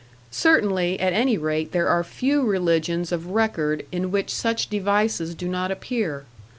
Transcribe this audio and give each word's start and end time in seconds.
Certainly, 0.31 0.99
at 0.99 1.13
any 1.13 1.37
rate, 1.37 1.73
there 1.73 1.87
are 1.87 2.03
few 2.03 2.41
religions 2.41 3.11
of 3.11 3.27
record 3.27 3.85
in 3.91 4.09
which 4.09 4.33
such 4.33 4.67
devices 4.67 5.35
do 5.35 5.47
not 5.47 5.69
appear. 5.69 6.25